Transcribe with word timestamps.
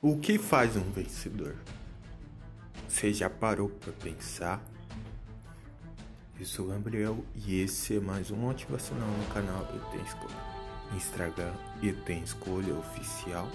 O 0.00 0.16
que 0.16 0.38
faz 0.38 0.76
um 0.76 0.92
vencedor? 0.92 1.56
Você 2.88 3.12
já 3.12 3.28
parou 3.28 3.68
para 3.68 3.92
pensar? 3.92 4.62
Eu 6.38 6.46
sou 6.46 6.66
o 6.66 6.68
Gabriel 6.68 7.24
e 7.34 7.60
esse 7.60 7.96
é 7.96 8.00
mais 8.00 8.30
um 8.30 8.36
motivacional 8.36 9.08
no 9.08 9.26
canal 9.34 9.68
Eu 9.74 9.80
Tenho 9.90 10.04
Escolha. 10.04 10.36
Instagram 10.94 11.52
Eu 11.82 12.00
Tenho 12.04 12.22
Escolha 12.22 12.76
Oficial 12.76 13.48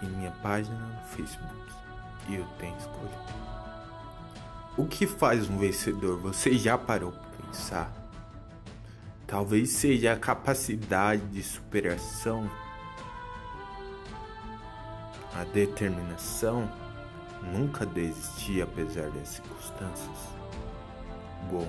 e 0.00 0.06
minha 0.06 0.30
página 0.30 0.78
no 0.78 1.08
Facebook 1.08 1.72
Eu 2.30 2.46
Tenho 2.60 2.76
Escolha. 2.76 3.18
O 4.76 4.86
que 4.86 5.08
faz 5.08 5.50
um 5.50 5.58
vencedor? 5.58 6.20
Você 6.20 6.56
já 6.56 6.78
parou 6.78 7.10
para 7.10 7.46
pensar? 7.48 7.92
Talvez 9.26 9.70
seja 9.70 10.12
a 10.12 10.16
capacidade 10.16 11.26
de 11.26 11.42
superação 11.42 12.48
a 15.34 15.44
determinação 15.44 16.70
nunca 17.52 17.86
desistir 17.86 18.62
apesar 18.62 19.10
das 19.10 19.28
circunstâncias? 19.28 20.18
Bom, 21.50 21.66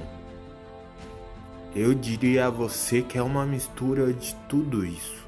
eu 1.76 1.94
diria 1.94 2.48
a 2.48 2.50
você 2.50 3.02
que 3.02 3.18
é 3.18 3.24
uma 3.24 3.46
mistura 3.46 4.14
de 4.14 4.36
tudo 4.48 4.86
isso. 4.86 5.26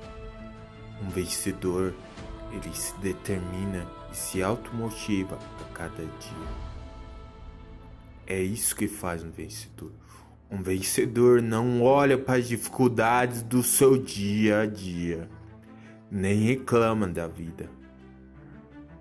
Um 1.02 1.10
vencedor, 1.10 1.94
ele 2.52 2.74
se 2.74 2.96
determina 3.00 3.88
e 4.12 4.16
se 4.16 4.44
automotiva 4.44 5.40
a 5.62 5.74
cada 5.74 6.04
dia. 6.04 6.76
É 8.28 8.40
isso 8.40 8.76
que 8.76 8.88
faz 8.88 9.24
um 9.24 9.32
vencedor. 9.32 9.92
Um 10.50 10.62
vencedor 10.62 11.42
não 11.42 11.82
olha 11.82 12.18
para 12.18 12.36
as 12.36 12.48
dificuldades 12.48 13.42
do 13.42 13.64
seu 13.64 13.98
dia 13.98 14.62
a 14.62 14.66
dia, 14.66 15.28
nem 16.12 16.44
reclama 16.44 17.08
da 17.08 17.28
vida 17.28 17.70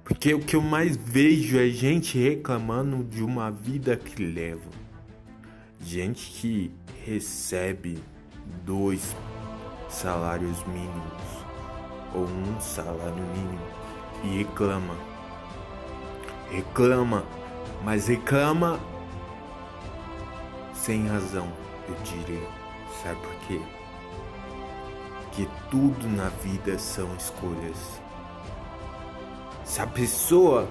porque 0.05 0.35
o 0.35 0.39
que 0.39 0.55
eu 0.55 0.61
mais 0.61 0.97
vejo 0.97 1.59
é 1.59 1.67
gente 1.69 2.19
reclamando 2.19 3.03
de 3.03 3.23
uma 3.23 3.51
vida 3.51 3.97
que 3.97 4.23
leva. 4.23 4.71
Gente 5.81 6.31
que 6.31 6.71
recebe 7.05 7.99
dois 8.65 9.17
salários 9.89 10.63
mínimos 10.67 11.23
ou 12.15 12.25
um 12.25 12.61
salário 12.61 13.25
mínimo 13.35 13.67
e 14.25 14.39
reclama. 14.39 14.95
Reclama, 16.51 17.25
mas 17.83 18.07
reclama 18.07 18.79
sem 20.75 21.07
razão, 21.07 21.51
eu 21.89 21.95
diria. 22.05 22.47
Sabe 23.03 23.19
por 23.21 23.35
quê? 23.47 23.61
Que 25.33 25.49
tudo 25.71 26.07
na 26.09 26.29
vida 26.29 26.79
são 26.79 27.09
escolhas. 27.17 28.04
Se 29.75 29.81
a 29.81 29.89
pessoa 29.89 30.69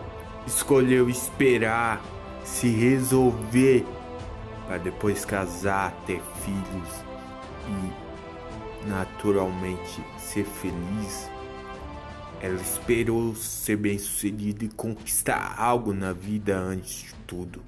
escolheu 0.47 1.09
esperar, 1.09 2.01
se 2.45 2.69
resolver 2.69 3.85
para 4.65 4.77
depois 4.77 5.25
casar, 5.25 5.91
ter 6.05 6.21
filhos 6.41 7.03
e 7.67 8.87
naturalmente 8.87 10.01
ser 10.17 10.45
feliz, 10.45 11.29
ela 12.39 12.55
esperou 12.55 13.35
ser 13.35 13.75
bem-sucedida 13.75 14.63
e 14.63 14.69
conquistar 14.69 15.53
algo 15.57 15.93
na 15.93 16.13
vida 16.13 16.57
antes 16.57 17.01
de 17.01 17.13
tudo. 17.27 17.61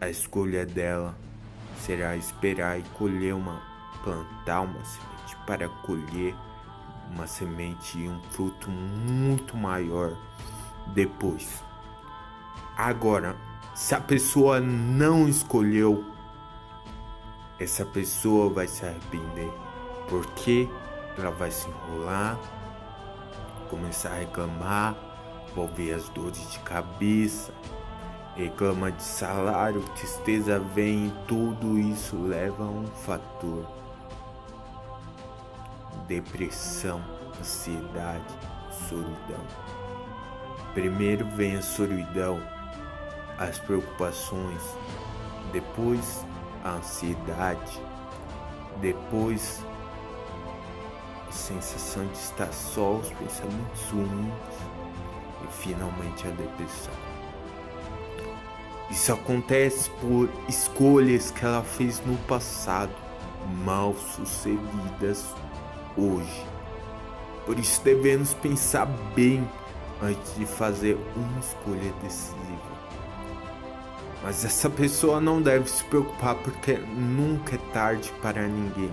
A 0.00 0.08
escolha 0.08 0.64
dela 0.64 1.14
será 1.84 2.16
esperar 2.16 2.78
e 2.78 2.82
colher 2.94 3.34
uma 3.34 3.62
plantar 4.02 4.62
uma 4.62 4.82
semente 4.82 5.36
para 5.46 5.68
colher 5.68 6.34
uma 7.10 7.26
semente 7.26 7.98
e 7.98 8.08
um 8.08 8.20
fruto 8.30 8.70
muito 8.70 9.56
maior 9.56 10.16
depois. 10.88 11.62
Agora, 12.76 13.36
se 13.74 13.94
a 13.94 14.00
pessoa 14.00 14.60
não 14.60 15.28
escolheu, 15.28 16.04
essa 17.58 17.84
pessoa 17.84 18.52
vai 18.52 18.66
se 18.66 18.84
arrepender, 18.84 19.50
porque 20.08 20.68
ela 21.18 21.30
vai 21.30 21.50
se 21.50 21.68
enrolar, 21.68 22.38
começar 23.70 24.10
a 24.10 24.18
reclamar, 24.18 24.96
ver 25.74 25.94
as 25.94 26.08
dores 26.10 26.52
de 26.52 26.58
cabeça, 26.58 27.50
reclama 28.34 28.92
de 28.92 29.02
salário, 29.02 29.80
tristeza 29.94 30.58
vem 30.58 31.10
tudo 31.26 31.78
isso 31.78 32.16
leva 32.18 32.64
a 32.64 32.68
um 32.68 32.86
fator 32.86 33.66
depressão, 36.06 37.02
ansiedade, 37.38 38.24
solidão. 38.88 39.44
Primeiro 40.74 41.26
vem 41.36 41.56
a 41.56 41.62
solidão, 41.62 42.40
as 43.38 43.58
preocupações, 43.58 44.62
depois 45.52 46.24
a 46.64 46.72
ansiedade, 46.72 47.80
depois 48.80 49.64
a 51.28 51.32
sensação 51.32 52.06
de 52.06 52.18
estar 52.18 52.52
só, 52.52 52.94
os 52.94 53.10
pensamentos 53.12 53.82
ruins 53.90 54.32
e 55.44 55.52
finalmente 55.62 56.26
a 56.26 56.30
depressão. 56.30 56.94
Isso 58.90 59.12
acontece 59.12 59.90
por 60.00 60.30
escolhas 60.48 61.30
que 61.30 61.44
ela 61.44 61.62
fez 61.62 62.00
no 62.06 62.16
passado, 62.18 62.94
mal 63.64 63.94
sucedidas 63.94 65.34
hoje. 65.96 66.46
Por 67.44 67.58
isso 67.58 67.82
devemos 67.82 68.34
pensar 68.34 68.86
bem 69.14 69.48
antes 70.02 70.34
de 70.36 70.46
fazer 70.46 70.96
uma 71.14 71.38
escolha 71.38 71.92
decisiva. 72.02 72.76
Mas 74.22 74.44
essa 74.44 74.68
pessoa 74.68 75.20
não 75.20 75.40
deve 75.40 75.70
se 75.70 75.84
preocupar 75.84 76.34
porque 76.36 76.74
nunca 76.74 77.54
é 77.54 77.72
tarde 77.72 78.12
para 78.20 78.48
ninguém. 78.48 78.92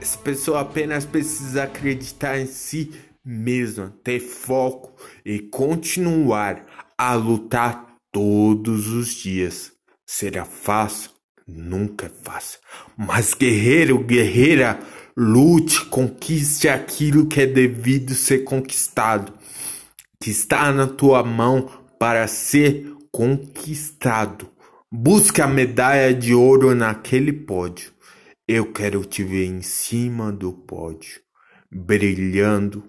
Essa 0.00 0.18
pessoa 0.18 0.60
apenas 0.60 1.06
precisa 1.06 1.62
acreditar 1.62 2.38
em 2.38 2.46
si 2.46 2.92
mesma, 3.24 3.94
ter 4.02 4.20
foco 4.20 4.92
e 5.24 5.38
continuar 5.38 6.66
a 6.98 7.14
lutar 7.14 7.96
todos 8.10 8.88
os 8.88 9.14
dias. 9.14 9.72
Será 10.04 10.44
fácil? 10.44 11.10
Nunca 11.46 12.06
é 12.06 12.10
fácil. 12.22 12.58
Mas 12.96 13.34
guerreiro, 13.34 13.98
guerreira, 13.98 14.78
Lute, 15.16 15.84
conquiste 15.86 16.68
aquilo 16.68 17.26
que 17.26 17.42
é 17.42 17.46
devido 17.46 18.14
ser 18.14 18.44
conquistado, 18.44 19.32
que 20.22 20.30
está 20.30 20.72
na 20.72 20.86
tua 20.86 21.22
mão 21.22 21.68
para 21.98 22.26
ser 22.26 22.92
conquistado. 23.10 24.50
Busque 24.90 25.42
a 25.42 25.46
medalha 25.46 26.14
de 26.14 26.34
ouro 26.34 26.74
naquele 26.74 27.32
pódio. 27.32 27.92
Eu 28.48 28.72
quero 28.72 29.04
te 29.04 29.22
ver 29.22 29.46
em 29.46 29.62
cima 29.62 30.32
do 30.32 30.52
pódio, 30.52 31.20
brilhando, 31.70 32.82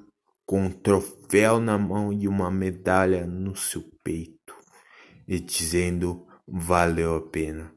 com 0.45 0.65
um 0.65 0.71
troféu 0.71 1.59
na 1.59 1.77
mão 1.77 2.11
e 2.11 2.27
uma 2.27 2.49
medalha 2.49 3.25
no 3.25 3.55
seu 3.55 3.83
peito, 4.03 4.53
e 5.27 5.39
dizendo: 5.39 6.25
valeu 6.47 7.15
a 7.15 7.21
pena, 7.21 7.71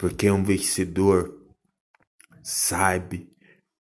porque 0.00 0.30
um 0.30 0.42
vencedor 0.42 1.38
sabe 2.42 3.30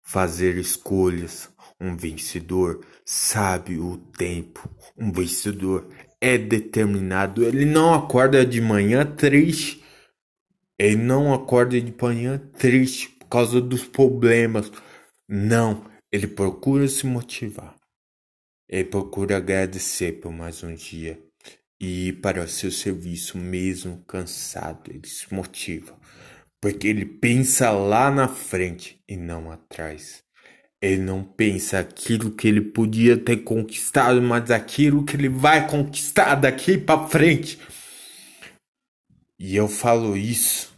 fazer 0.02 0.56
escolhas. 0.56 1.50
Um 1.78 1.94
vencedor 1.94 2.82
sabe 3.04 3.78
o 3.78 3.98
tempo. 4.16 4.66
Um 4.96 5.12
vencedor 5.12 5.86
é 6.18 6.38
determinado. 6.38 7.44
Ele 7.44 7.66
não 7.66 7.92
acorda 7.92 8.46
de 8.46 8.62
manhã 8.62 9.04
triste. 9.04 9.84
Ele 10.78 10.96
não 10.96 11.34
acorda 11.34 11.78
de 11.78 11.94
manhã 12.00 12.38
triste 12.38 13.10
por 13.10 13.28
causa 13.28 13.60
dos 13.60 13.84
problemas. 13.84 14.72
Não, 15.28 15.84
ele 16.10 16.26
procura 16.26 16.88
se 16.88 17.04
motivar. 17.04 17.76
Ele 18.66 18.84
procura 18.84 19.36
agradecer 19.36 20.12
por 20.12 20.32
mais 20.32 20.62
um 20.64 20.74
dia 20.74 21.22
e 21.80 22.12
para 22.14 22.42
o 22.42 22.48
seu 22.48 22.70
serviço 22.70 23.38
mesmo 23.38 24.02
cansado. 24.06 24.90
Ele 24.90 25.06
se 25.06 25.32
motiva 25.32 25.96
porque 26.66 26.88
ele 26.88 27.04
pensa 27.04 27.70
lá 27.70 28.10
na 28.10 28.26
frente 28.26 29.00
e 29.08 29.16
não 29.16 29.50
atrás. 29.52 30.24
Ele 30.82 31.00
não 31.02 31.22
pensa 31.22 31.78
aquilo 31.78 32.32
que 32.32 32.48
ele 32.48 32.60
podia 32.60 33.16
ter 33.16 33.38
conquistado, 33.38 34.20
mas 34.20 34.50
aquilo 34.50 35.04
que 35.04 35.16
ele 35.16 35.28
vai 35.28 35.68
conquistar 35.68 36.34
daqui 36.34 36.76
para 36.76 37.08
frente. 37.08 37.58
E 39.38 39.54
eu 39.54 39.68
falo 39.68 40.16
isso 40.16 40.76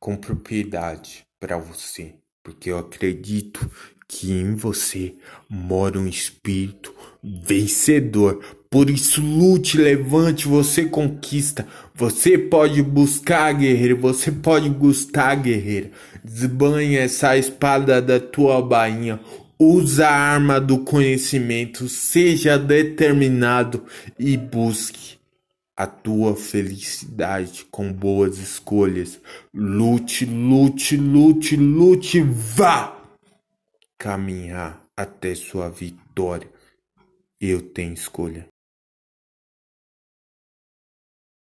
com 0.00 0.16
propriedade 0.16 1.24
para 1.40 1.56
você, 1.56 2.16
porque 2.42 2.70
eu 2.70 2.78
acredito 2.78 3.70
que 4.08 4.32
em 4.32 4.54
você 4.54 5.14
mora 5.48 5.98
um 5.98 6.06
espírito 6.06 6.94
vencedor. 7.22 8.61
Por 8.72 8.88
isso, 8.88 9.20
lute, 9.20 9.76
levante, 9.76 10.48
você 10.48 10.86
conquista. 10.86 11.68
Você 11.94 12.38
pode 12.38 12.82
buscar, 12.82 13.52
guerreiro. 13.52 13.98
Você 13.98 14.32
pode 14.32 14.70
gostar, 14.70 15.34
guerreiro. 15.34 15.90
Desbanha 16.24 17.00
essa 17.00 17.36
espada 17.36 18.00
da 18.00 18.18
tua 18.18 18.62
bainha. 18.62 19.20
Use 19.58 20.02
a 20.02 20.10
arma 20.10 20.58
do 20.58 20.78
conhecimento, 20.78 21.86
seja 21.86 22.58
determinado 22.58 23.84
e 24.18 24.38
busque 24.38 25.18
a 25.76 25.86
tua 25.86 26.34
felicidade 26.34 27.66
com 27.70 27.92
boas 27.92 28.38
escolhas. 28.38 29.20
Lute, 29.52 30.24
lute, 30.24 30.96
lute, 30.96 31.56
lute, 31.56 32.22
vá 32.22 32.96
caminhar 33.98 34.82
até 34.96 35.34
sua 35.34 35.68
vitória. 35.68 36.48
Eu 37.38 37.60
tenho 37.60 37.92
escolha. 37.92 38.51